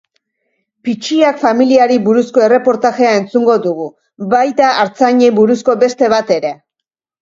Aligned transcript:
Pitxiak 0.87 1.37
familiari 1.43 1.99
buruzko 2.09 2.45
erreportajea 2.47 3.13
entzungo 3.21 3.61
dugu, 3.69 3.89
baita 4.35 4.75
artzainei 4.89 5.35
buruzko 5.41 5.81
beste 5.89 6.15
bat 6.21 6.39
ere. 6.43 6.59